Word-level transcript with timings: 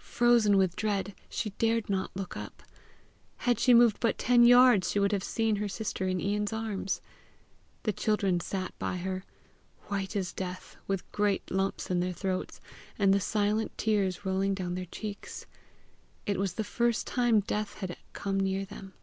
Frozen 0.00 0.56
with 0.56 0.74
dread, 0.74 1.14
she 1.28 1.50
dared 1.50 1.88
not 1.88 2.10
look 2.16 2.36
up. 2.36 2.64
Had 3.36 3.60
she 3.60 3.72
moved 3.72 4.00
but 4.00 4.18
ten 4.18 4.42
yards, 4.42 4.90
she 4.90 4.98
would 4.98 5.12
have 5.12 5.22
seen 5.22 5.54
her 5.54 5.68
sister 5.68 6.08
in 6.08 6.20
Ian's 6.20 6.52
arms. 6.52 7.00
The 7.84 7.92
children 7.92 8.40
sat 8.40 8.76
by 8.80 8.96
her, 8.96 9.22
white 9.86 10.16
as 10.16 10.32
death, 10.32 10.76
with 10.88 11.08
great 11.12 11.48
lumps 11.48 11.92
in 11.92 12.00
their 12.00 12.12
throats, 12.12 12.60
and 12.98 13.14
the 13.14 13.20
silent 13.20 13.70
tears 13.78 14.24
rolling 14.26 14.52
down 14.54 14.74
their 14.74 14.86
cheeks. 14.86 15.46
It 16.26 16.40
was 16.40 16.54
the 16.54 16.64
first 16.64 17.06
time 17.06 17.38
death 17.38 17.74
had 17.74 17.96
come 18.12 18.40
near 18.40 18.64
them. 18.64 18.94